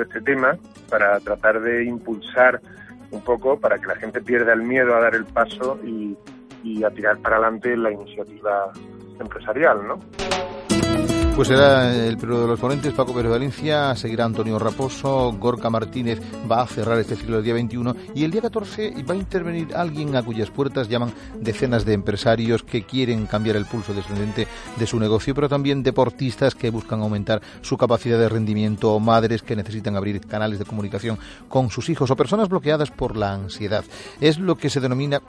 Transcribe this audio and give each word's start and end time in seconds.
este 0.00 0.22
tema 0.22 0.56
para 0.88 1.20
tratar 1.20 1.60
de 1.60 1.84
impulsar 1.84 2.60
un 3.10 3.20
poco 3.20 3.60
para 3.60 3.78
que 3.78 3.86
la 3.86 3.96
gente 3.96 4.22
pierda 4.22 4.54
el 4.54 4.62
miedo 4.62 4.96
a 4.96 5.00
dar 5.00 5.14
el 5.14 5.26
paso 5.26 5.78
y, 5.84 6.16
y 6.64 6.82
a 6.82 6.90
tirar 6.90 7.18
para 7.18 7.36
adelante 7.36 7.76
la 7.76 7.92
iniciativa 7.92 8.72
empresarial, 9.20 9.86
¿no? 9.86 10.00
Pues 11.42 11.48
será 11.48 11.92
el 11.92 12.18
periodo 12.18 12.42
de 12.42 12.46
los 12.46 12.60
ponentes, 12.60 12.92
Paco 12.92 13.12
Pérez 13.12 13.32
Valencia, 13.32 13.96
seguirá 13.96 14.26
Antonio 14.26 14.60
Raposo, 14.60 15.32
Gorka 15.32 15.70
Martínez 15.70 16.20
va 16.48 16.62
a 16.62 16.68
cerrar 16.68 17.00
este 17.00 17.16
ciclo 17.16 17.38
el 17.38 17.42
día 17.42 17.54
21 17.54 17.96
y 18.14 18.22
el 18.22 18.30
día 18.30 18.42
14 18.42 19.02
va 19.02 19.14
a 19.14 19.16
intervenir 19.16 19.74
alguien 19.74 20.14
a 20.14 20.22
cuyas 20.22 20.50
puertas 20.50 20.88
llaman 20.88 21.12
decenas 21.40 21.84
de 21.84 21.94
empresarios 21.94 22.62
que 22.62 22.84
quieren 22.84 23.26
cambiar 23.26 23.56
el 23.56 23.66
pulso 23.66 23.92
descendente 23.92 24.46
de 24.76 24.86
su 24.86 25.00
negocio, 25.00 25.34
pero 25.34 25.48
también 25.48 25.82
deportistas 25.82 26.54
que 26.54 26.70
buscan 26.70 27.00
aumentar 27.00 27.42
su 27.60 27.76
capacidad 27.76 28.20
de 28.20 28.28
rendimiento 28.28 28.92
o 28.92 29.00
madres 29.00 29.42
que 29.42 29.56
necesitan 29.56 29.96
abrir 29.96 30.20
canales 30.20 30.60
de 30.60 30.64
comunicación 30.64 31.18
con 31.48 31.70
sus 31.70 31.88
hijos 31.88 32.08
o 32.12 32.14
personas 32.14 32.50
bloqueadas 32.50 32.92
por 32.92 33.16
la 33.16 33.32
ansiedad. 33.32 33.84
Es 34.20 34.38
lo 34.38 34.54
que 34.54 34.70
se 34.70 34.78
denomina 34.78 35.20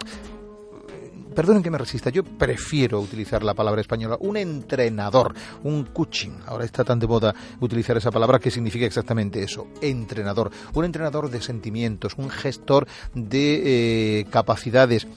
perdonen 1.33 1.63
que 1.63 1.71
me 1.71 1.77
resista, 1.77 2.09
yo 2.09 2.23
prefiero 2.23 2.99
utilizar 2.99 3.43
la 3.43 3.53
palabra 3.53 3.81
española, 3.81 4.17
un 4.19 4.37
entrenador, 4.37 5.33
un 5.63 5.85
coaching. 5.85 6.31
Ahora 6.45 6.65
está 6.65 6.83
tan 6.83 6.99
de 6.99 7.07
moda 7.07 7.33
utilizar 7.59 7.97
esa 7.97 8.11
palabra 8.11 8.39
que 8.39 8.51
significa 8.51 8.85
exactamente 8.85 9.43
eso, 9.43 9.67
entrenador. 9.81 10.51
Un 10.73 10.85
entrenador 10.85 11.29
de 11.29 11.41
sentimientos, 11.41 12.13
un 12.17 12.29
gestor 12.29 12.87
de 13.13 14.19
eh, 14.19 14.25
capacidades. 14.25 15.07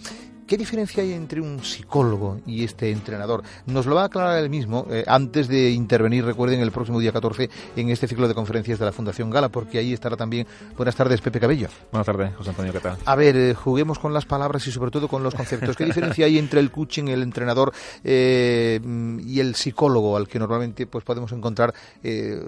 ¿Qué 0.46 0.56
diferencia 0.56 1.02
hay 1.02 1.12
entre 1.12 1.40
un 1.40 1.64
psicólogo 1.64 2.40
y 2.46 2.62
este 2.62 2.92
entrenador? 2.92 3.42
Nos 3.66 3.84
lo 3.84 3.96
va 3.96 4.02
a 4.02 4.04
aclarar 4.04 4.38
él 4.38 4.48
mismo 4.48 4.86
eh, 4.90 5.02
antes 5.08 5.48
de 5.48 5.70
intervenir, 5.70 6.24
recuerden, 6.24 6.60
el 6.60 6.70
próximo 6.70 7.00
día 7.00 7.10
14 7.10 7.50
en 7.74 7.90
este 7.90 8.06
ciclo 8.06 8.28
de 8.28 8.34
conferencias 8.34 8.78
de 8.78 8.84
la 8.84 8.92
Fundación 8.92 9.28
Gala, 9.28 9.48
porque 9.48 9.78
ahí 9.78 9.92
estará 9.92 10.16
también. 10.16 10.46
Buenas 10.76 10.94
tardes, 10.94 11.20
Pepe 11.20 11.40
Cabello. 11.40 11.66
Buenas 11.90 12.06
tardes, 12.06 12.32
José 12.36 12.50
Antonio, 12.50 12.72
¿qué 12.72 12.78
tal? 12.78 12.96
A 13.04 13.16
ver, 13.16 13.36
eh, 13.36 13.54
juguemos 13.54 13.98
con 13.98 14.14
las 14.14 14.24
palabras 14.24 14.64
y 14.68 14.70
sobre 14.70 14.92
todo 14.92 15.08
con 15.08 15.24
los 15.24 15.34
conceptos. 15.34 15.76
¿Qué 15.76 15.84
diferencia 15.84 16.26
hay 16.26 16.38
entre 16.38 16.60
el 16.60 16.70
coaching, 16.70 17.08
el 17.08 17.24
entrenador 17.24 17.72
eh, 18.04 18.80
y 19.26 19.40
el 19.40 19.56
psicólogo 19.56 20.16
al 20.16 20.28
que 20.28 20.38
normalmente 20.38 20.86
pues 20.86 21.04
podemos 21.04 21.32
encontrar 21.32 21.74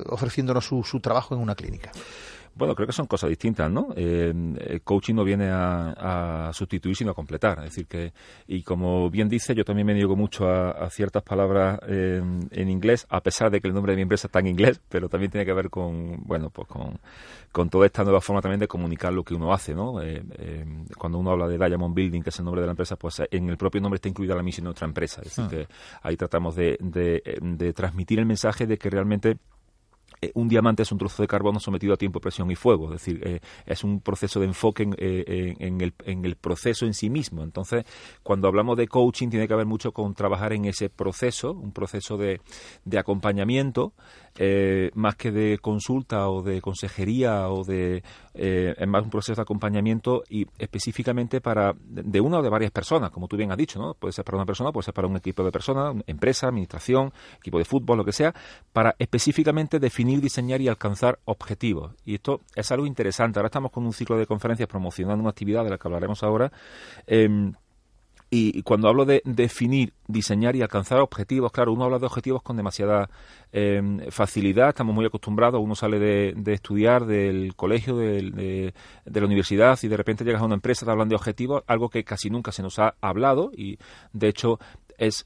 ofreciéndonos 0.06 0.64
su, 0.64 0.84
su 0.84 1.00
trabajo 1.00 1.34
en 1.34 1.40
una 1.40 1.56
clínica? 1.56 1.90
Bueno, 2.58 2.74
creo 2.74 2.88
que 2.88 2.92
son 2.92 3.06
cosas 3.06 3.30
distintas, 3.30 3.70
¿no? 3.70 3.90
Eh, 3.94 4.34
el 4.66 4.82
coaching 4.82 5.14
no 5.14 5.22
viene 5.22 5.48
a, 5.48 6.50
sustituir, 6.52 6.96
sino 6.96 7.12
a 7.12 7.14
completar. 7.14 7.58
Es 7.58 7.66
decir, 7.66 7.86
que, 7.86 8.12
y 8.48 8.62
como 8.62 9.08
bien 9.10 9.28
dice, 9.28 9.54
yo 9.54 9.64
también 9.64 9.86
me 9.86 9.94
niego 9.94 10.16
mucho 10.16 10.48
a, 10.48 10.90
ciertas 10.90 11.22
palabras 11.22 11.78
en 11.86 12.68
inglés, 12.68 13.06
a 13.10 13.20
pesar 13.20 13.50
de 13.50 13.60
que 13.60 13.68
el 13.68 13.74
nombre 13.74 13.92
de 13.92 13.96
mi 13.96 14.02
empresa 14.02 14.26
está 14.26 14.40
en 14.40 14.48
inglés, 14.48 14.80
pero 14.88 15.08
también 15.08 15.30
tiene 15.30 15.46
que 15.46 15.52
ver 15.52 15.70
con, 15.70 16.24
bueno, 16.24 16.50
pues 16.50 16.66
con, 16.66 16.98
con 17.52 17.70
toda 17.70 17.86
esta 17.86 18.02
nueva 18.02 18.20
forma 18.20 18.40
también 18.40 18.60
de 18.60 18.68
comunicar 18.68 19.12
lo 19.12 19.22
que 19.22 19.34
uno 19.34 19.52
hace, 19.52 19.74
¿no? 19.74 20.02
Eh, 20.02 20.22
eh, 20.38 20.64
cuando 20.96 21.18
uno 21.18 21.30
habla 21.30 21.46
de 21.46 21.58
Diamond 21.58 21.94
Building, 21.94 22.22
que 22.22 22.30
es 22.30 22.38
el 22.40 22.44
nombre 22.44 22.60
de 22.60 22.66
la 22.66 22.72
empresa, 22.72 22.96
pues 22.96 23.22
en 23.30 23.48
el 23.48 23.56
propio 23.56 23.80
nombre 23.80 23.96
está 23.96 24.08
incluida 24.08 24.34
la 24.34 24.42
misión 24.42 24.64
de 24.64 24.68
nuestra 24.68 24.86
empresa. 24.86 25.22
Es 25.22 25.36
decir, 25.36 25.44
ah. 25.44 25.48
que 25.48 25.68
ahí 26.02 26.16
tratamos 26.16 26.56
de, 26.56 26.76
de 26.80 27.72
transmitir 27.72 28.18
el 28.18 28.26
mensaje 28.26 28.66
de 28.66 28.78
que 28.78 28.90
realmente 28.90 29.38
eh, 30.20 30.32
un 30.34 30.48
diamante 30.48 30.82
es 30.82 30.92
un 30.92 30.98
trozo 30.98 31.22
de 31.22 31.28
carbono 31.28 31.60
sometido 31.60 31.94
a 31.94 31.96
tiempo, 31.96 32.20
presión 32.20 32.50
y 32.50 32.56
fuego, 32.56 32.86
es 32.86 33.02
decir, 33.02 33.20
eh, 33.26 33.40
es 33.66 33.84
un 33.84 34.00
proceso 34.00 34.40
de 34.40 34.46
enfoque 34.46 34.88
eh, 34.96 35.54
en, 35.58 35.80
el, 35.80 35.94
en, 36.04 36.24
el, 36.24 36.36
proceso 36.36 36.86
en 36.86 36.94
sí 36.94 37.10
mismo. 37.10 37.42
Entonces, 37.42 37.84
cuando 38.22 38.48
hablamos 38.48 38.76
de 38.76 38.88
coaching, 38.88 39.28
tiene 39.28 39.46
que 39.46 39.54
haber 39.54 39.66
mucho 39.66 39.92
con 39.92 40.14
trabajar 40.14 40.52
en 40.52 40.64
ese 40.64 40.88
proceso, 40.90 41.52
un 41.52 41.72
proceso 41.72 42.16
de, 42.16 42.40
de 42.84 42.98
acompañamiento 42.98 43.92
eh, 44.40 44.92
más 44.94 45.16
que 45.16 45.32
de 45.32 45.58
consulta 45.58 46.28
o 46.28 46.42
de 46.42 46.60
consejería 46.60 47.48
o 47.48 47.64
de 47.64 48.04
eh, 48.34 48.72
es 48.78 48.86
más 48.86 49.02
un 49.02 49.10
proceso 49.10 49.34
de 49.34 49.42
acompañamiento 49.42 50.22
y 50.28 50.46
específicamente 50.58 51.40
para 51.40 51.74
de 51.76 52.20
una 52.20 52.38
o 52.38 52.42
de 52.42 52.48
varias 52.48 52.70
personas, 52.70 53.10
como 53.10 53.26
tú 53.26 53.36
bien 53.36 53.50
has 53.50 53.58
dicho, 53.58 53.80
¿no? 53.80 53.94
Puede 53.94 54.12
ser 54.12 54.24
para 54.24 54.36
una 54.36 54.46
persona, 54.46 54.70
puede 54.70 54.84
ser 54.84 54.94
para 54.94 55.08
un 55.08 55.16
equipo 55.16 55.42
de 55.42 55.50
personas, 55.50 55.96
empresa, 56.06 56.46
administración, 56.46 57.12
equipo 57.36 57.58
de 57.58 57.64
fútbol, 57.64 57.98
lo 57.98 58.04
que 58.04 58.12
sea, 58.12 58.32
para 58.72 58.94
específicamente 59.00 59.80
definir, 59.80 60.20
diseñar 60.20 60.60
y 60.60 60.68
alcanzar 60.68 61.18
objetivos. 61.24 61.96
Y 62.04 62.14
esto 62.14 62.42
es 62.54 62.70
algo 62.70 62.86
interesante. 62.86 63.40
Ahora 63.40 63.48
estamos 63.48 63.72
con 63.72 63.84
un 63.84 63.92
ciclo 63.92 64.16
de 64.16 64.26
conferencias 64.26 64.68
promocionando 64.68 65.20
una 65.20 65.30
actividad 65.30 65.64
de 65.64 65.70
la 65.70 65.78
que 65.78 65.88
hablaremos 65.88 66.22
ahora. 66.22 66.52
Eh, 67.08 67.28
y 68.30 68.62
cuando 68.62 68.88
hablo 68.88 69.06
de 69.06 69.22
definir, 69.24 69.94
diseñar 70.06 70.54
y 70.54 70.62
alcanzar 70.62 71.00
objetivos, 71.00 71.50
claro, 71.50 71.72
uno 71.72 71.84
habla 71.84 71.98
de 71.98 72.06
objetivos 72.06 72.42
con 72.42 72.56
demasiada 72.56 73.08
em, 73.52 74.00
facilidad, 74.10 74.68
estamos 74.68 74.94
muy 74.94 75.06
acostumbrados, 75.06 75.60
uno 75.62 75.74
sale 75.74 75.98
de, 75.98 76.52
estudiar 76.52 77.06
del 77.06 77.54
colegio, 77.56 77.96
de, 77.96 78.72
de, 79.04 79.20
la 79.20 79.26
universidad 79.26 79.78
y 79.82 79.88
de 79.88 79.96
repente 79.96 80.24
llegas 80.24 80.42
a 80.42 80.44
una 80.44 80.56
empresa, 80.56 80.84
te 80.84 80.92
hablan 80.92 81.08
de 81.08 81.14
objetivos, 81.14 81.62
algo 81.66 81.88
que 81.88 82.04
casi 82.04 82.28
nunca 82.28 82.52
se 82.52 82.62
nos 82.62 82.78
ha 82.78 82.94
hablado 83.00 83.50
y 83.56 83.78
de 84.12 84.28
hecho 84.28 84.58
es 84.98 85.24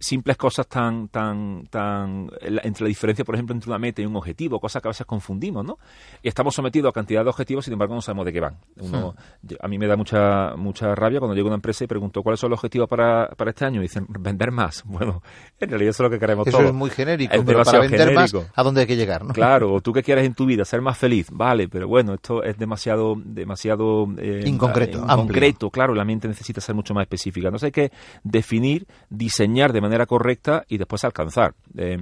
simples 0.00 0.36
cosas 0.36 0.66
tan 0.66 1.06
tan 1.08 1.66
tan 1.70 2.28
entre 2.64 2.84
la 2.84 2.88
diferencia 2.88 3.24
por 3.24 3.36
ejemplo 3.36 3.54
entre 3.54 3.70
una 3.70 3.78
meta 3.78 4.02
y 4.02 4.06
un 4.06 4.16
objetivo 4.16 4.58
cosas 4.58 4.82
que 4.82 4.88
a 4.88 4.90
veces 4.90 5.06
confundimos 5.06 5.64
no 5.64 5.78
y 6.20 6.28
estamos 6.28 6.54
sometidos 6.54 6.90
a 6.90 6.92
cantidad 6.92 7.22
de 7.22 7.30
objetivos 7.30 7.64
sin 7.64 7.74
embargo 7.74 7.94
no 7.94 8.02
sabemos 8.02 8.26
de 8.26 8.32
qué 8.32 8.40
van. 8.40 8.56
Uno, 8.80 9.14
hmm. 9.42 9.54
a 9.60 9.68
mí 9.68 9.78
me 9.78 9.86
da 9.86 9.96
mucha 9.96 10.56
mucha 10.56 10.94
rabia 10.96 11.20
cuando 11.20 11.36
llego 11.36 11.46
a 11.46 11.50
una 11.50 11.56
empresa 11.56 11.84
y 11.84 11.86
pregunto 11.86 12.22
cuáles 12.22 12.40
son 12.40 12.50
los 12.50 12.58
objetivos 12.58 12.88
para, 12.88 13.28
para 13.28 13.50
este 13.50 13.64
año 13.64 13.80
y 13.80 13.82
dicen 13.82 14.06
vender 14.08 14.50
más 14.50 14.82
bueno 14.86 15.22
en 15.60 15.68
realidad 15.70 15.90
eso 15.90 16.02
es 16.02 16.10
lo 16.10 16.10
que 16.10 16.18
queremos 16.18 16.46
eso 16.46 16.60
es 16.60 16.74
muy 16.74 16.90
genérico 16.90 17.34
pero 17.46 17.62
para 17.62 17.78
vender 17.78 18.12
más 18.12 18.34
a 18.34 18.62
dónde 18.64 18.80
hay 18.80 18.86
que 18.88 18.96
llegar 18.96 19.24
¿no? 19.24 19.32
claro 19.32 19.74
o 19.74 19.80
tú 19.80 19.92
qué 19.92 20.02
quieres 20.02 20.26
en 20.26 20.34
tu 20.34 20.44
vida 20.44 20.64
ser 20.64 20.80
más 20.80 20.98
feliz. 20.98 21.28
Vale 21.30 21.68
pero 21.68 21.86
bueno 21.86 22.14
esto 22.14 22.42
es 22.42 22.58
demasiado 22.58 23.14
demasiado 23.16 24.08
eh, 24.18 24.42
inconcreto 24.44 25.06
concreto 25.06 25.70
claro 25.70 25.94
la 25.94 26.04
mente 26.04 26.26
necesita 26.26 26.60
ser 26.60 26.74
mucho 26.74 26.94
más 26.94 27.02
específica. 27.02 27.48
Entonces 27.48 27.66
hay 27.66 27.72
que 27.72 27.92
definir 28.24 28.71
diseñar 29.10 29.72
de 29.72 29.80
manera 29.80 30.06
correcta 30.06 30.64
y 30.68 30.78
después 30.78 31.04
alcanzar. 31.04 31.54
Eh, 31.76 31.98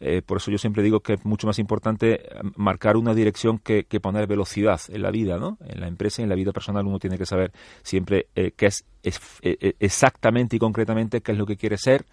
eh, 0.00 0.22
por 0.22 0.38
eso 0.38 0.50
yo 0.50 0.58
siempre 0.58 0.82
digo 0.82 1.00
que 1.00 1.14
es 1.14 1.24
mucho 1.24 1.46
más 1.46 1.58
importante 1.58 2.14
eh, 2.14 2.40
marcar 2.56 2.96
una 2.96 3.14
dirección 3.14 3.58
que, 3.58 3.84
poner 4.00 4.26
velocidad 4.26 4.80
en 4.88 5.02
la 5.02 5.10
vida, 5.10 5.36
¿no? 5.38 5.58
En 5.66 5.80
la 5.80 5.86
empresa 5.86 6.22
y 6.22 6.24
en 6.24 6.30
la 6.30 6.34
vida 6.34 6.52
personal 6.52 6.86
uno 6.86 6.98
tiene 6.98 7.18
que 7.18 7.26
saber 7.26 7.52
siempre 7.82 8.28
qué 8.34 8.66
es, 8.66 8.86
es 9.02 9.20
exactamente 9.78 10.56
y 10.56 10.58
concretamente 10.58 11.20
qué 11.20 11.32
es 11.32 11.38
lo 11.38 11.44
que 11.44 11.56
quiere 11.56 11.76
ser, 11.76 12.06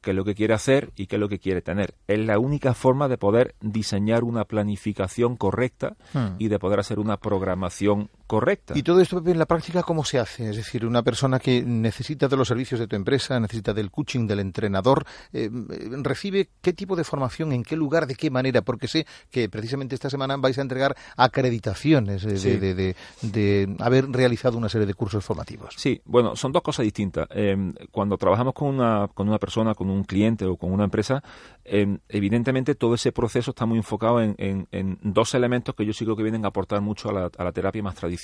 qué 0.00 0.10
es 0.10 0.16
lo 0.16 0.24
que 0.24 0.34
quiere 0.34 0.54
hacer 0.54 0.90
y 0.96 1.06
qué 1.06 1.16
es 1.16 1.20
lo 1.20 1.28
que 1.28 1.38
quiere 1.38 1.62
tener. 1.62 1.94
Es 2.06 2.18
la 2.18 2.38
única 2.38 2.74
forma 2.74 3.08
de 3.08 3.18
poder 3.18 3.54
diseñar 3.60 4.24
una 4.24 4.44
planificación 4.44 5.36
correcta 5.36 5.96
hmm. 6.12 6.36
y 6.38 6.48
de 6.48 6.58
poder 6.58 6.80
hacer 6.80 6.98
una 6.98 7.16
programación 7.16 8.10
correcta. 8.28 8.74
¿Y 8.76 8.82
todo 8.84 9.00
esto 9.00 9.20
en 9.26 9.38
la 9.38 9.46
práctica 9.46 9.82
cómo 9.82 10.04
se 10.04 10.20
hace? 10.20 10.50
Es 10.50 10.56
decir, 10.56 10.86
una 10.86 11.02
persona 11.02 11.40
que 11.40 11.62
necesita 11.62 12.28
de 12.28 12.36
los 12.36 12.46
servicios 12.46 12.78
de 12.78 12.86
tu 12.86 12.94
empresa, 12.94 13.40
necesita 13.40 13.72
del 13.72 13.90
coaching 13.90 14.26
del 14.26 14.38
entrenador, 14.38 15.04
eh, 15.32 15.50
¿recibe 16.02 16.50
qué 16.60 16.74
tipo 16.74 16.94
de 16.94 17.04
formación, 17.04 17.52
en 17.52 17.64
qué 17.64 17.74
lugar, 17.74 18.06
de 18.06 18.14
qué 18.14 18.30
manera? 18.30 18.60
Porque 18.62 18.86
sé 18.86 19.06
que 19.30 19.48
precisamente 19.48 19.94
esta 19.94 20.10
semana 20.10 20.36
vais 20.36 20.58
a 20.58 20.60
entregar 20.60 20.94
acreditaciones 21.16 22.22
de, 22.22 22.94
de, 23.22 23.76
haber 23.80 24.10
realizado 24.10 24.58
una 24.58 24.68
serie 24.68 24.86
de 24.86 24.94
cursos 24.94 25.24
formativos. 25.24 25.74
Sí, 25.76 26.00
bueno, 26.04 26.36
son 26.36 26.52
dos 26.52 26.62
cosas 26.62 26.84
distintas. 26.84 27.26
Eh, 27.30 27.56
cuando 27.90 28.18
trabajamos 28.18 28.52
con 28.52 28.68
una, 28.68 29.08
con 29.08 29.26
una 29.28 29.38
persona, 29.38 29.74
con 29.74 29.88
un 29.88 30.04
cliente 30.04 30.44
o 30.44 30.56
con 30.56 30.70
una 30.70 30.84
empresa, 30.84 31.22
eh, 31.64 31.98
evidentemente 32.10 32.74
todo 32.74 32.94
ese 32.94 33.10
proceso 33.10 33.52
está 33.52 33.64
muy 33.64 33.78
enfocado 33.78 34.20
en, 34.20 34.36
en, 34.38 34.98
dos 35.00 35.34
elementos 35.34 35.74
que 35.74 35.86
yo 35.86 35.94
sí 35.94 36.04
creo 36.04 36.16
que 36.16 36.22
vienen 36.22 36.44
a 36.44 36.48
aportar 36.48 36.82
mucho 36.82 37.08
a 37.08 37.12
la, 37.12 37.30
a 37.34 37.44
la 37.44 37.52
terapia 37.52 37.82
más 37.82 37.94
tradicional 37.94 38.17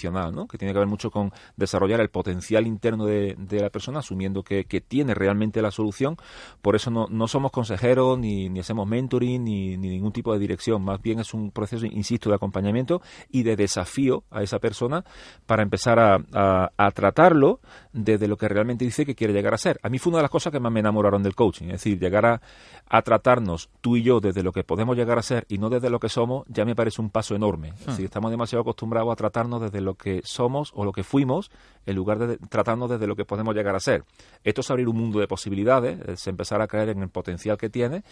que 0.48 0.58
tiene 0.58 0.72
que 0.72 0.78
ver 0.78 0.88
mucho 0.88 1.10
con 1.10 1.32
desarrollar 1.56 2.00
el 2.00 2.10
potencial 2.10 2.66
interno 2.66 3.06
de, 3.06 3.36
la 3.50 3.70
persona, 3.70 4.00
asumiendo 4.00 4.42
que, 4.42 4.64
tiene 4.86 5.14
realmente 5.14 5.62
la 5.62 5.70
solución. 5.70 6.16
Por 6.60 6.76
eso 6.76 6.90
no, 6.90 7.06
no 7.08 7.28
somos 7.28 7.52
consejeros, 7.52 8.18
ni, 8.18 8.48
ni 8.48 8.60
hacemos 8.60 8.86
mentoring, 8.86 9.42
ni, 9.42 9.76
ningún 9.76 10.12
tipo 10.12 10.32
de 10.32 10.38
dirección. 10.38 10.82
Más 10.82 11.00
bien 11.00 11.20
es 11.20 11.32
un 11.32 11.50
proceso, 11.50 11.86
insisto, 11.86 12.28
de 12.28 12.36
acompañamiento 12.36 13.00
y 13.30 13.42
de 13.44 13.56
desafío 13.56 14.24
a 14.30 14.42
esa 14.42 14.58
persona 14.58 15.04
para 15.46 15.62
empezar 15.62 15.98
a, 15.98 16.18
a, 16.76 16.90
tratarlo 16.90 17.60
desde 17.92 18.28
lo 18.28 18.36
que 18.36 18.48
realmente 18.48 18.84
dice 18.84 19.06
que 19.06 19.14
quiere 19.14 19.32
llegar 19.32 19.54
a 19.54 19.58
ser. 19.58 19.78
A 19.82 19.88
mí 19.88 19.98
fue 19.98 20.10
una 20.10 20.18
de 20.18 20.22
las 20.22 20.30
cosas 20.30 20.52
que 20.52 20.60
más 20.60 20.72
me 20.72 20.80
enamoraron 20.80 21.22
del 21.22 21.34
coaching, 21.34 21.66
es 21.66 21.72
decir, 21.72 21.98
llegar 21.98 22.26
a, 22.26 22.40
a 22.88 23.02
tratarnos 23.02 23.70
tú 23.80 23.96
y 23.96 24.02
yo 24.02 24.20
desde 24.20 24.42
lo 24.42 24.52
que 24.52 24.64
podemos 24.64 24.96
llegar 24.96 25.18
a 25.18 25.22
ser 25.22 25.46
y 25.48 25.58
no 25.58 25.70
desde 25.70 25.90
lo 25.90 25.98
que 25.98 26.08
somos, 26.08 26.44
ya 26.48 26.64
me 26.64 26.74
parece 26.74 27.00
un 27.00 27.10
paso 27.10 27.34
enorme. 27.34 27.68
Es 27.68 27.86
decir, 27.86 28.04
hmm. 28.04 28.06
estamos 28.06 28.30
demasiado 28.30 28.62
acostumbrados 28.62 29.12
a 29.12 29.16
tratarnos 29.16 29.60
desde 29.60 29.80
lo 29.84 29.94
que 29.94 30.22
somos 30.24 30.72
o 30.74 30.84
lo 30.84 30.92
que 30.92 31.04
fuimos 31.04 31.50
en 31.86 31.96
lugar 31.96 32.18
de 32.18 32.38
tratarnos 32.38 32.90
desde 32.90 33.06
lo 33.06 33.16
que 33.16 33.24
podemos 33.24 33.54
llegar 33.54 33.74
a 33.74 33.80
ser. 33.80 34.04
Esto 34.42 34.60
es 34.60 34.70
abrir 34.70 34.88
un 34.88 34.96
mundo 34.96 35.18
de 35.20 35.28
posibilidades, 35.28 36.00
es 36.08 36.26
empezar 36.26 36.60
a 36.60 36.66
creer 36.66 36.90
en 36.90 37.02
el 37.02 37.08
potencial 37.08 37.56
que 37.56 37.70
tiene 37.70 38.04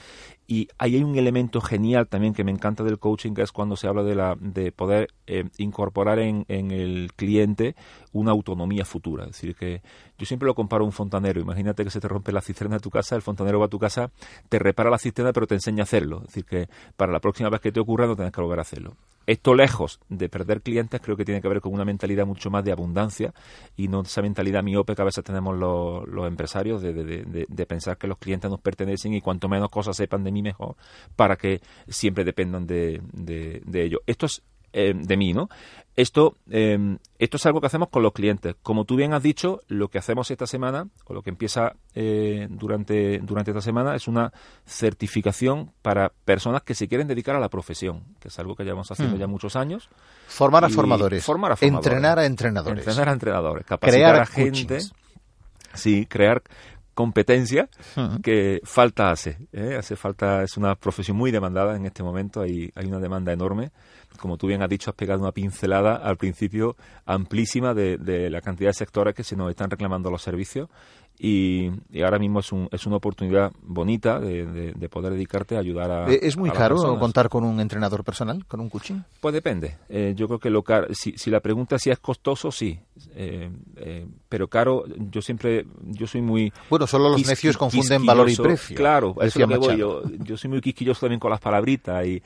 y 0.46 0.68
ahí 0.78 0.96
hay 0.96 1.02
un 1.02 1.16
elemento 1.16 1.60
genial 1.60 2.06
también 2.08 2.34
que 2.34 2.44
me 2.44 2.50
encanta 2.50 2.84
del 2.84 2.98
coaching 2.98 3.34
que 3.34 3.42
es 3.42 3.52
cuando 3.52 3.76
se 3.76 3.88
habla 3.88 4.02
de, 4.02 4.14
la, 4.14 4.36
de 4.38 4.72
poder 4.72 5.08
eh, 5.26 5.44
incorporar 5.58 6.18
en, 6.18 6.44
el 6.48 7.12
cliente 7.16 7.74
una 8.12 8.30
autonomía 8.30 8.84
futura. 8.84 9.24
Es 9.24 9.30
decir, 9.30 9.54
que 9.54 9.82
yo 10.18 10.26
siempre 10.26 10.46
lo 10.46 10.54
comparo 10.54 10.84
a 10.84 10.86
un 10.86 10.92
fontanero. 10.92 11.40
Imagínate 11.40 11.84
que 11.84 11.90
se 11.90 12.00
te 12.00 12.08
rompe 12.08 12.32
la 12.32 12.40
cisterna 12.40 12.76
de 12.76 12.80
tu 12.80 12.90
casa, 12.90 13.16
el 13.16 13.22
fontanero 13.22 13.58
va 13.58 13.66
a 13.66 13.68
tu 13.68 13.78
casa, 13.78 14.10
te 14.48 14.58
repara 14.58 14.90
la 14.90 14.98
cisterna 14.98 15.32
pero 15.32 15.46
te 15.46 15.54
enseña 15.54 15.82
a 15.82 15.84
hacerlo. 15.84 16.18
Es 16.18 16.26
decir, 16.26 16.44
que 16.44 16.68
para 16.96 17.12
la 17.12 17.20
próxima 17.20 17.48
vez 17.48 17.60
que 17.60 17.72
te 17.72 17.80
ocurra 17.80 18.06
no 18.06 18.16
tengas 18.16 18.32
que 18.32 18.40
volver 18.40 18.58
a 18.58 18.62
hacerlo. 18.62 18.96
Esto 19.26 19.54
lejos 19.54 20.00
de 20.08 20.28
perder 20.28 20.62
clientes, 20.62 21.00
creo 21.00 21.16
que 21.16 21.24
tiene 21.24 21.40
que 21.40 21.48
ver 21.48 21.60
con 21.60 21.72
una 21.72 21.84
mentalidad 21.84 22.26
mucho 22.26 22.50
más 22.50 22.64
de 22.64 22.72
abundancia 22.72 23.32
y 23.76 23.88
no 23.88 24.02
esa 24.02 24.22
mentalidad 24.22 24.62
miope 24.62 24.94
que 24.94 25.02
a 25.02 25.04
veces 25.04 25.24
tenemos 25.24 25.56
los, 25.56 26.06
los 26.08 26.26
empresarios 26.26 26.82
de, 26.82 27.66
pensar 27.66 27.96
que 27.96 28.06
los 28.06 28.18
clientes 28.18 28.50
nos 28.50 28.60
pertenecen 28.60 29.14
y 29.14 29.20
cuanto 29.20 29.48
menos 29.48 29.70
cosas 29.70 29.96
sepan 29.96 30.24
de 30.24 30.32
mí 30.32 30.42
mejor 30.42 30.76
para 31.16 31.36
que 31.36 31.60
siempre 31.88 32.24
dependan 32.24 32.66
de, 32.66 33.00
de 33.12 33.82
ello. 33.82 34.00
Esto 34.06 34.26
es 34.26 34.42
eh, 34.72 34.94
de 34.94 35.16
mí, 35.16 35.32
¿no? 35.32 35.48
Esto, 35.94 36.38
eh, 36.50 36.96
esto 37.18 37.36
es 37.36 37.44
algo 37.44 37.60
que 37.60 37.66
hacemos 37.66 37.90
con 37.90 38.02
los 38.02 38.12
clientes. 38.12 38.56
Como 38.62 38.86
tú 38.86 38.96
bien 38.96 39.12
has 39.12 39.22
dicho, 39.22 39.60
lo 39.68 39.88
que 39.88 39.98
hacemos 39.98 40.30
esta 40.30 40.46
semana, 40.46 40.88
o 41.04 41.12
lo 41.12 41.22
que 41.22 41.28
empieza 41.28 41.74
eh, 41.94 42.46
durante, 42.48 43.18
durante 43.18 43.50
esta 43.50 43.60
semana, 43.60 43.94
es 43.94 44.08
una 44.08 44.32
certificación 44.64 45.72
para 45.82 46.10
personas 46.24 46.62
que 46.62 46.74
se 46.74 46.88
quieren 46.88 47.08
dedicar 47.08 47.36
a 47.36 47.40
la 47.40 47.50
profesión, 47.50 48.04
que 48.20 48.28
es 48.28 48.38
algo 48.38 48.56
que 48.56 48.64
llevamos 48.64 48.90
haciendo 48.90 49.16
mm. 49.16 49.20
ya 49.20 49.26
muchos 49.26 49.54
años. 49.54 49.90
Formar 50.28 50.64
a 50.64 50.70
formadores. 50.70 51.22
Formar 51.22 51.52
a 51.52 51.56
formadores. 51.56 51.86
Entrenar 51.86 52.18
a 52.18 52.24
entrenadores. 52.24 52.78
Entrenar 52.78 53.08
a 53.10 53.12
entrenadores. 53.12 53.66
Capacitar 53.66 54.20
a 54.20 54.26
gente. 54.26 54.78
Sí, 55.74 56.06
crear 56.06 56.42
competencia 56.94 57.68
que 58.22 58.60
falta 58.64 59.10
hace. 59.10 59.38
Hace 59.78 59.96
falta, 59.96 60.42
es 60.42 60.56
una 60.56 60.74
profesión 60.74 61.18
muy 61.18 61.30
demandada 61.30 61.76
en 61.76 61.84
este 61.84 62.02
momento, 62.02 62.40
hay, 62.40 62.70
hay 62.74 62.86
una 62.86 62.98
demanda 62.98 63.32
enorme 63.32 63.72
como 64.18 64.36
tú 64.36 64.46
bien 64.46 64.62
has 64.62 64.68
dicho, 64.68 64.90
has 64.90 64.96
pegado 64.96 65.20
una 65.20 65.32
pincelada 65.32 65.96
al 65.96 66.16
principio 66.16 66.76
amplísima 67.06 67.74
de, 67.74 68.30
la 68.30 68.40
cantidad 68.40 68.70
de 68.70 68.74
sectores 68.74 69.14
que 69.14 69.24
se 69.24 69.36
nos 69.36 69.50
están 69.50 69.70
reclamando 69.70 70.10
los 70.10 70.22
servicios 70.22 70.68
y, 71.18 71.70
ahora 72.02 72.18
mismo 72.18 72.40
es, 72.40 72.50
un, 72.50 72.68
es 72.72 72.84
una 72.86 72.96
oportunidad 72.96 73.52
bonita 73.62 74.18
de, 74.18 74.88
poder 74.90 75.12
dedicarte 75.12 75.56
a 75.56 75.60
ayudar 75.60 75.90
a. 75.90 76.10
Eh, 76.10 76.20
¿Es 76.22 76.36
muy 76.36 76.50
caro 76.50 76.98
contar 76.98 77.28
con 77.28 77.44
un 77.44 77.60
entrenador 77.60 78.02
personal, 78.02 78.44
con 78.46 78.60
un 78.60 78.68
coaching? 78.68 79.00
Pues 79.20 79.32
depende. 79.32 79.76
Eh, 79.88 80.14
yo 80.16 80.26
creo 80.26 80.40
que 80.40 80.50
lo 80.50 80.62
caro, 80.62 80.88
si, 80.92 81.12
si 81.16 81.30
la 81.30 81.40
pregunta 81.40 81.76
es 81.76 81.82
si 81.82 81.90
es 81.90 81.98
costoso, 81.98 82.50
sí. 82.50 82.78
Eh, 83.14 83.50
pero 84.28 84.48
caro, 84.48 84.84
yo 85.10 85.22
siempre, 85.22 85.66
yo 85.84 86.06
soy 86.06 86.22
muy. 86.22 86.52
Bueno, 86.68 86.86
solo 86.86 87.10
los 87.10 87.26
necios 87.26 87.56
confunden 87.56 88.04
valor 88.04 88.28
y 88.28 88.36
precio. 88.36 88.76
Claro, 88.76 89.14
eso 89.20 89.26
es 89.26 89.36
lo 89.36 89.48
que 89.48 89.56
voy. 89.58 89.76
Yo, 89.76 90.02
yo 90.24 90.36
soy 90.36 90.50
muy 90.50 90.60
quisquilloso 90.60 91.02
también 91.02 91.20
con 91.20 91.30
las 91.30 91.40
palabritas 91.40 92.04
y 92.04 92.16
eh, 92.16 92.22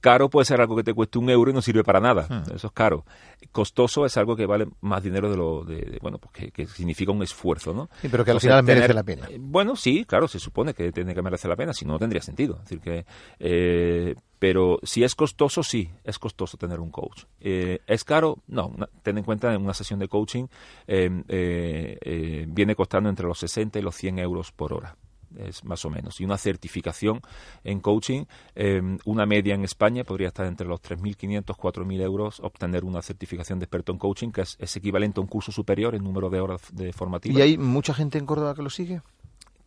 caro 0.00 0.28
puede 0.28 0.44
ser 0.44 0.60
algo 0.60 0.76
que 0.76 0.82
te 0.82 0.94
cueste 0.94 1.18
un 1.18 1.30
euro 1.30 1.50
y 1.50 1.54
no 1.54 1.62
sirve 1.62 1.84
para 1.84 2.00
nada. 2.00 2.26
Hmm. 2.28 2.54
Eso 2.54 2.66
es 2.66 2.72
caro. 2.72 3.04
Costoso 3.50 4.06
es 4.06 4.16
algo 4.16 4.36
que 4.36 4.46
vale 4.46 4.66
más 4.80 5.02
dinero 5.02 5.30
de 5.30 5.36
lo 5.36 5.64
de, 5.64 5.98
bueno, 6.00 6.18
pues 6.18 6.52
que, 6.52 6.66
significa 6.66 7.12
un 7.12 7.22
esfuerzo, 7.22 7.74
¿no? 7.74 7.88
Sí, 8.00 8.08
pero 8.08 8.24
que 8.24 8.30
al 8.30 8.40
final 8.40 8.62
merece 8.62 8.94
la 8.94 9.02
pena. 9.02 9.26
Eh, 9.30 9.38
bueno, 9.40 9.76
sí, 9.76 10.04
claro, 10.04 10.28
se 10.28 10.38
supone 10.38 10.74
que 10.74 10.92
tiene 10.92 11.14
que 11.14 11.22
merecer 11.22 11.48
la 11.48 11.56
pena, 11.56 11.72
si 11.72 11.84
no, 11.84 11.92
no 11.92 11.98
tendría 11.98 12.22
sentido. 12.22 12.54
Es 12.56 12.62
decir 12.62 12.80
que 12.80 13.04
eh, 13.38 14.14
pero 14.38 14.78
si 14.82 15.04
es 15.04 15.14
costoso, 15.14 15.62
sí, 15.62 15.90
es 16.02 16.18
costoso 16.18 16.56
tener 16.56 16.80
un 16.80 16.90
coach. 16.90 17.24
¿Es 17.40 18.04
caro? 18.04 18.38
No. 18.48 18.74
ten 19.02 19.18
en 19.18 19.24
cuenta, 19.24 19.54
en 19.54 19.62
una 19.62 19.74
sesión 19.74 20.00
de 20.00 20.08
coaching 20.08 20.46
viene 20.86 22.74
costando 22.74 23.08
entre 23.08 23.26
los 23.26 23.38
60 23.38 23.78
y 23.78 23.82
los 23.82 23.94
100 23.94 24.18
euros 24.18 24.50
por 24.50 24.72
hora 24.72 24.96
es 25.38 25.64
más 25.64 25.84
o 25.84 25.90
menos. 25.90 26.20
Y 26.20 26.24
una 26.24 26.38
certificación 26.38 27.20
en 27.64 27.80
coaching, 27.80 28.24
em, 28.54 28.98
una 29.04 29.26
media 29.26 29.54
en 29.54 29.64
España 29.64 30.04
podría 30.04 30.28
estar 30.28 30.46
entre 30.46 30.66
los 30.66 30.80
3.500, 30.80 31.56
4.000 31.56 32.00
euros, 32.00 32.40
obtener 32.40 32.84
una 32.84 33.02
certificación 33.02 33.58
de 33.58 33.64
experto 33.64 33.92
en 33.92 33.98
coaching, 33.98 34.30
que 34.30 34.42
es, 34.42 34.76
equivalente 34.76 35.20
a 35.20 35.22
un 35.22 35.28
curso 35.28 35.52
superior 35.52 35.94
en 35.94 36.02
número 36.02 36.30
de 36.30 36.40
horas 36.40 36.62
de 36.72 36.92
formativa. 36.92 37.38
¿Y 37.38 37.42
hay 37.42 37.58
mucha 37.58 37.94
gente 37.94 38.18
en 38.18 38.26
Córdoba 38.26 38.54
que 38.54 38.62
lo 38.62 38.70
sigue? 38.70 39.02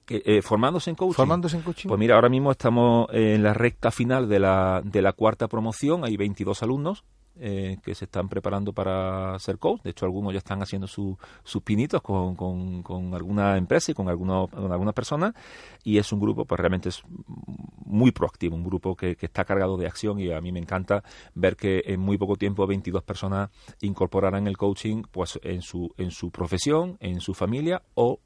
Que, 0.05 0.21
eh, 0.25 0.41
formándose 0.41 0.89
en 0.89 0.95
coaching. 0.95 1.15
Formándose 1.15 1.57
en 1.57 1.63
coaching. 1.63 1.87
Pues 1.87 1.99
mira, 1.99 2.15
ahora 2.15 2.29
mismo 2.29 2.51
estamos 2.51 3.07
en 3.11 3.43
la 3.43 3.53
recta 3.53 3.91
final 3.91 4.29
de 4.29 4.39
la, 4.39 4.81
de 4.83 5.01
la 5.01 5.13
cuarta 5.13 5.47
promoción, 5.47 6.05
hay 6.05 6.17
22 6.17 6.61
alumnos 6.63 7.03
eh, 7.37 7.77
que 7.83 7.93
se 7.95 8.05
están 8.05 8.29
preparando 8.29 8.73
para 8.73 9.37
ser 9.39 9.59
coach. 9.59 9.81
De 9.83 9.89
hecho, 9.91 10.05
algunos 10.05 10.33
ya 10.33 10.39
están 10.39 10.61
haciendo 10.61 10.87
sus 10.87 11.17
pinitos 11.63 12.01
con, 12.01 12.35
con, 12.35 13.13
alguna 13.13 13.57
empresa 13.57 13.91
y 13.91 13.93
con, 13.93 14.09
algunos, 14.09 14.49
con 14.49 14.71
algunas 14.71 14.93
personas. 14.93 15.33
Y 15.83 15.97
es 15.97 16.11
un 16.11 16.19
grupo, 16.19 16.45
pues 16.45 16.59
realmente 16.59 16.89
es 16.89 17.03
muy 17.85 18.11
proactivo, 18.11 18.55
un 18.55 18.63
grupo 18.63 18.95
que, 18.95 19.17
está 19.19 19.43
cargado 19.45 19.77
de 19.77 19.87
acción. 19.87 20.19
Y 20.19 20.31
a 20.31 20.39
mí 20.41 20.51
me 20.51 20.59
encanta 20.59 21.03
ver 21.33 21.55
que 21.55 21.81
en 21.85 21.99
muy 21.99 22.17
poco 22.17 22.35
tiempo 22.35 22.65
22 22.65 23.03
personas 23.03 23.49
incorporarán 23.81 24.47
el 24.47 24.57
coaching 24.57 25.03
pues 25.11 25.39
en 25.43 25.61
su, 25.61 25.93
en 25.97 26.11
su 26.11 26.31
profesión, 26.31 26.97
en 26.99 27.19
su 27.19 27.33
familia 27.33 27.83
o 27.95 28.19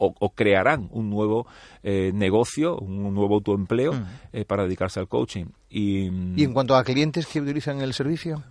o, 0.00 0.30
crearán 0.30 0.88
un 0.92 1.10
nuevo 1.10 1.46
eh, 1.82 2.10
negocio, 2.14 2.76
un, 2.78 3.14
nuevo 3.14 3.34
autoempleo 3.34 3.92
mm. 3.92 4.06
eh, 4.32 4.44
para 4.44 4.64
dedicarse 4.64 4.98
al 4.98 5.08
coaching. 5.08 5.46
Y, 5.68 6.10
¿Y 6.36 6.44
en 6.44 6.52
cuanto 6.52 6.76
a 6.76 6.84
clientes 6.84 7.26
que 7.26 7.40
utilizan 7.40 7.80
el 7.80 7.92
servicio? 7.92 8.42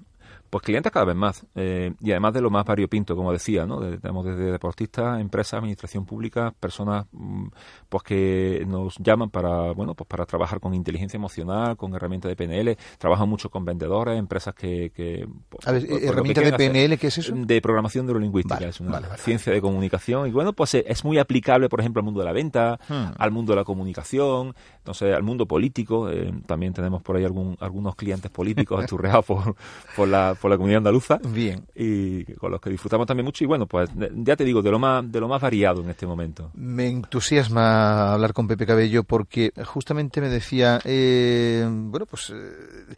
Pues 0.50 0.64
clientes 0.64 0.92
cada 0.92 1.06
vez 1.06 1.16
más. 1.16 1.46
Eh, 1.56 1.94
y 2.00 2.12
además 2.12 2.34
de 2.34 2.42
lo 2.42 2.50
más 2.50 2.66
variopinto, 2.66 3.16
como 3.16 3.32
decía, 3.32 3.66
¿no? 3.66 3.80
tenemos 3.80 4.26
desde 4.26 4.52
deportistas, 4.52 5.20
empresas, 5.22 5.60
administración 5.60 6.06
pública, 6.06 6.54
personas 6.60 7.06
mm, 7.12 7.48
pues 7.88 8.04
que 8.04 8.64
nos 8.68 8.96
llaman 8.98 9.30
para, 9.30 9.72
bueno, 9.74 9.94
pues 9.94 10.08
para 10.08 10.26
trabajar 10.26 10.60
con 10.60 10.74
inteligencia 10.74 11.18
emocional, 11.18 11.78
con 11.78 11.94
herramientas 11.94 12.30
de 12.30 12.36
PNL. 12.36 12.78
Trabajan 12.98 13.30
mucho 13.30 13.50
con 13.50 13.66
vendedores, 13.66 14.18
empresas 14.18 14.56
que... 14.56 14.92
que 14.92 15.28
pues, 15.50 15.68
a 15.68 15.72
ver, 15.72 15.86
¿herramientas 15.90 16.46
de 16.46 16.54
PNL 16.54 16.98
qué 16.98 17.08
es 17.08 17.18
eso? 17.18 17.34
De 17.36 17.62
programación 17.62 18.06
neurolingüística. 18.06 18.68
es 18.68 18.80
una 18.80 19.02
ciencia 19.18 19.54
de 19.54 19.62
comunicación. 19.62 20.28
Y 20.28 20.32
bueno, 20.32 20.54
pues 20.54 20.74
es 20.74 21.06
muy 21.06 21.18
aplicable, 21.20 21.70
por 21.70 21.80
ejemplo, 21.80 22.00
al 22.00 22.06
mundo 22.06 22.22
de 22.22 22.26
la 22.26 22.34
venta, 22.34 22.80
hmm. 22.88 23.14
al 23.18 23.32
mundo 23.32 23.54
de 23.54 23.58
la 23.58 23.64
comunicación, 23.64 24.56
entonces 24.78 25.14
al 25.14 25.24
mundo 25.24 25.46
político. 25.46 26.10
Eh, 26.10 26.34
también 26.46 26.74
tenemos 26.74 27.02
por 27.02 27.18
ahí 27.18 27.26
algún, 27.26 27.58
algunos 27.60 27.96
clientes 27.96 28.32
políticos 28.32 28.84
esturreados 28.84 29.26
por, 29.26 29.56
por 29.96 30.08
la 30.08 30.36
por 30.40 30.50
la 30.50 30.58
comunidad 30.58 30.80
andaluza. 30.80 31.20
Bien. 31.24 31.66
Y 31.76 32.24
con 32.36 32.52
los 32.52 32.62
que 32.62 32.70
disfrutamos 32.70 33.06
también 33.06 33.26
mucho. 33.26 33.44
Y 33.44 33.48
bueno, 33.48 33.68
pues 33.68 33.90
ya 33.96 34.36
te 34.36 34.44
digo, 34.44 34.62
de 34.62 34.72
lo 34.72 34.80
más, 34.80 35.10
de 35.12 35.20
lo 35.20 35.28
más 35.28 35.42
variado 35.42 35.82
en 35.82 35.90
este 35.90 36.06
momento. 36.06 36.52
Me 36.54 36.88
entusiasma 36.88 38.14
hablar 38.14 38.34
con 38.34 38.48
Pepe 38.48 38.66
Cabello 38.66 39.04
porque 39.04 39.52
justamente 39.66 40.22
me 40.22 40.30
decía, 40.30 40.80
eh, 40.84 41.66
bueno, 41.68 42.06
pues 42.06 42.32
eh, 42.34 42.96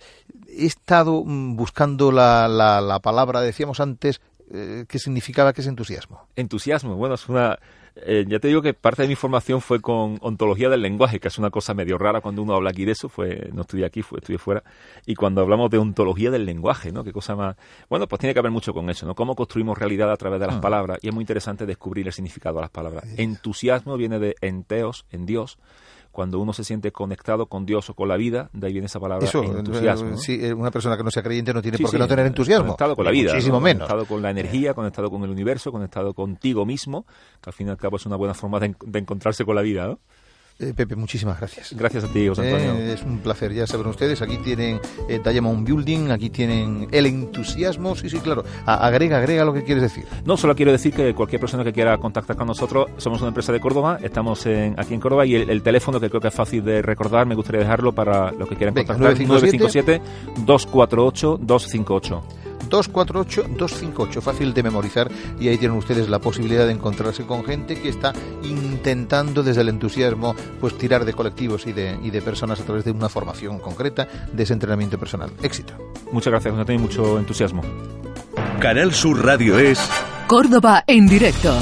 he 0.48 0.66
estado 0.66 1.24
buscando 1.26 2.12
la, 2.12 2.48
la, 2.48 2.82
la 2.82 3.00
palabra, 3.00 3.42
decíamos 3.42 3.80
antes, 3.80 4.22
eh, 4.52 4.86
¿qué 4.88 5.00
significaba 5.00 5.54
que 5.54 5.62
es 5.62 5.68
entusiasmo? 5.68 6.28
Entusiasmo, 6.36 6.96
bueno, 6.96 7.16
es 7.16 7.28
una 7.30 7.58
eh, 7.96 8.26
ya 8.28 8.40
te 8.40 8.48
digo 8.48 8.62
que 8.62 8.74
parte 8.74 9.02
de 9.02 9.08
mi 9.08 9.16
formación 9.16 9.62
fue 9.62 9.82
con 9.82 10.18
ontología 10.22 10.70
del 10.70 10.82
lenguaje, 10.82 11.20
que 11.20 11.28
es 11.28 11.38
una 11.38 11.50
cosa 11.50 11.74
medio 11.74 11.98
rara 11.98 12.22
cuando 12.22 12.42
uno 12.42 12.54
habla 12.56 12.70
aquí 12.70 12.86
de 12.86 12.94
eso, 12.94 13.10
fue, 13.10 13.50
no 13.54 13.62
estudié 13.62 13.86
aquí, 13.86 14.02
fue, 14.02 14.20
estudié 14.20 14.38
fuera, 14.38 14.64
y 15.06 15.16
cuando 15.16 15.42
hablamos 15.42 15.70
de 15.70 15.78
ontología 15.78 16.32
del 16.32 16.46
lenguaje, 16.46 16.92
¿no? 16.92 17.04
Qué 17.04 17.12
cosa 17.12 17.36
más... 17.36 17.56
Bueno, 17.90 18.08
pues 18.08 18.20
tiene 18.20 18.34
que 18.34 18.42
ver 18.42 18.52
mucho 18.52 18.74
con 18.74 18.90
eso, 18.90 19.06
¿no? 19.06 19.16
Cómo 19.16 19.36
construimos 19.36 19.78
realidad 19.78 20.12
a 20.12 20.18
través 20.18 20.40
de 20.40 20.48
las 20.48 20.58
ah. 20.58 20.62
palabras, 20.62 21.00
y 21.02 21.10
es 21.10 21.14
muy 21.14 21.24
interesante 21.24 21.66
descubrir 21.66 22.08
el 22.08 22.14
significado 22.14 22.56
de 22.56 22.62
las 22.62 22.72
palabras. 22.72 23.06
Entusiasmo 23.18 23.98
viene 23.98 24.20
de 24.20 24.36
enteos, 24.42 25.06
en 25.12 25.26
Dios, 25.26 25.58
cuando 26.12 26.40
uno 26.40 26.54
se 26.54 26.64
siente 26.64 26.92
conectado 26.92 27.46
con 27.48 27.66
Dios 27.66 27.90
o 27.90 27.94
con 27.94 28.08
la 28.10 28.18
vida, 28.18 28.50
de 28.54 28.68
ahí 28.68 28.74
viene 28.74 28.88
esa 28.88 29.00
palabra 29.00 29.28
entusiasmo. 29.34 30.18
Sí, 30.18 30.40
eh, 30.42 30.54
una 30.54 30.72
persona 30.72 30.98
que 30.98 31.04
no 31.04 31.12
sea 31.12 31.24
creyente 31.24 31.54
no 31.54 31.62
tiene 31.62 31.78
por 31.78 31.90
qué 31.90 31.98
no 31.98 32.08
tener 32.08 32.26
entusiasmo. 32.26 32.66
Conectado 32.66 32.96
con 32.96 33.06
la 33.06 33.12
vida. 33.12 33.32
Muchísimo 33.32 33.60
menos. 33.60 33.88
Conectado 33.88 34.06
con 34.06 34.22
la 34.22 34.30
energía, 34.30 34.74
conectado 34.74 35.10
con 35.10 35.24
el 35.24 35.30
universo, 35.30 35.72
conectado 35.72 36.14
contigo 36.14 36.66
mismo, 36.66 37.06
que 37.42 37.50
al 37.50 37.54
fin 37.54 37.68
y 37.68 37.70
al 37.70 37.78
cabo 37.78 37.98
es 37.98 38.06
una 38.06 38.18
buena 38.18 38.34
forma 38.34 38.60
de, 38.60 38.76
de 38.86 39.00
encontrarse 39.00 39.46
con 39.46 39.56
la 39.56 39.62
vida, 39.62 39.88
¿no? 39.88 40.00
Eh, 40.62 40.74
Pepe, 40.76 40.96
muchísimas 40.96 41.40
gracias. 41.40 41.74
Gracias 41.74 42.04
a 42.04 42.08
ti, 42.08 42.28
José 42.28 42.44
Antonio. 42.44 42.74
Eh, 42.76 42.94
es 42.94 43.02
un 43.02 43.18
placer, 43.18 43.52
ya 43.52 43.66
saben 43.66 43.88
ustedes, 43.88 44.22
aquí 44.22 44.38
tienen 44.38 44.80
eh, 45.10 45.20
Diamond 45.24 45.68
Building, 45.68 46.12
aquí 46.12 46.30
tienen 46.30 46.88
el 46.92 47.08
entusiasmo, 47.08 47.96
sí, 47.96 48.10
sí, 48.10 48.20
claro. 48.20 48.44
agrega, 48.68 49.18
agrega 49.18 49.44
lo 49.44 49.54
que 49.54 49.64
quieres 49.64 49.82
decir. 49.82 50.06
No, 50.24 50.38
solo 50.38 50.56
quiero 50.56 50.72
decir 50.72 50.94
que 50.94 51.16
cualquier 51.16 51.40
persona 51.40 51.64
que 51.64 51.74
quiera 51.74 51.98
contactar 51.98 52.36
con 52.36 52.46
nosotros, 52.46 52.88
somos 52.98 53.22
una 53.22 53.30
empresa 53.30 53.52
de 53.52 53.60
Córdoba, 53.60 53.98
estamos 54.04 54.46
aquí 54.78 54.94
en 54.94 55.00
Córdoba 55.00 55.26
y 55.26 55.36
el, 55.36 55.64
teléfono 55.64 56.00
que 56.00 56.10
creo 56.10 56.22
que 56.22 56.28
es 56.28 56.34
fácil 56.34 56.64
de 56.64 56.82
recordar, 56.82 57.26
me 57.26 57.34
gustaría 57.34 57.62
dejarlo 57.62 57.94
para 57.94 58.32
los 58.32 58.48
que 58.48 58.56
quieran 58.56 58.76
contactar, 58.76 59.00
957 59.00 60.02
248 60.46 61.40
258. 61.42 62.51
248-258, 62.72 64.22
fácil 64.22 64.54
de 64.54 64.64
memorizar 64.64 65.12
y 65.40 65.48
ahí 65.50 65.58
tienen 65.58 65.78
ustedes 65.78 66.10
la 66.10 66.20
posibilidad 66.20 66.66
de 66.66 66.72
encontrarse 66.72 67.26
con 67.26 67.44
gente 67.44 67.80
que 67.80 67.90
está 67.90 68.14
intentando 68.44 69.44
desde 69.44 69.62
el 69.62 69.70
entusiasmo 69.70 70.36
pues 70.60 70.78
tirar 70.78 71.06
de 71.06 71.14
colectivos 71.14 71.68
y 71.68 71.74
de, 71.74 72.00
y 72.02 72.10
de 72.10 72.22
personas 72.22 72.60
a 72.60 72.64
través 72.64 72.86
de 72.86 72.92
una 72.92 73.10
formación 73.10 73.60
concreta 73.60 74.08
de 74.32 74.44
ese 74.44 74.54
entrenamiento 74.54 74.98
personal. 74.98 75.32
Éxito. 75.44 75.74
Muchas 76.12 76.32
gracias, 76.32 76.56
no 76.56 76.66
tenéis 76.66 76.82
mucho 76.82 77.20
entusiasmo. 77.20 77.62
Canal 78.60 78.94
Sur 78.94 79.26
Radio 79.26 79.60
es 79.60 79.80
Córdoba 80.28 80.84
en 80.88 81.08
directo. 81.08 81.54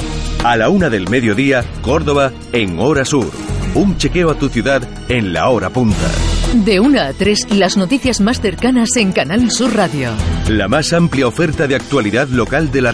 A 0.44 0.56
la 0.56 0.68
una 0.68 0.88
del 0.88 1.08
mediodía, 1.08 1.64
Córdoba 1.82 2.32
en 2.52 2.78
hora 2.78 3.04
sur. 3.04 3.49
Un 3.74 3.96
chequeo 3.96 4.30
a 4.30 4.34
tu 4.34 4.48
ciudad 4.48 4.82
en 5.08 5.32
la 5.32 5.48
hora 5.48 5.70
punta. 5.70 6.10
De 6.64 6.80
1 6.80 7.00
a 7.00 7.12
3, 7.12 7.54
las 7.54 7.76
noticias 7.76 8.20
más 8.20 8.40
cercanas 8.40 8.96
en 8.96 9.12
Canal 9.12 9.48
Sur 9.52 9.76
Radio. 9.76 10.10
La 10.48 10.66
más 10.66 10.92
amplia 10.92 11.28
oferta 11.28 11.68
de 11.68 11.76
actualidad 11.76 12.26
local 12.28 12.72
de 12.72 12.80
la 12.80 12.88